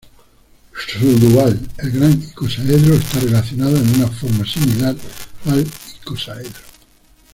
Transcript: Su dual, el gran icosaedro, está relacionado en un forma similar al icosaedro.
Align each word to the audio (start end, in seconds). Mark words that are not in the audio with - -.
Su 0.89 1.15
dual, 1.19 1.59
el 1.77 1.91
gran 1.91 2.11
icosaedro, 2.13 2.95
está 2.95 3.19
relacionado 3.19 3.77
en 3.77 4.01
un 4.03 4.11
forma 4.11 4.43
similar 4.51 4.95
al 5.45 5.63
icosaedro. 6.01 6.59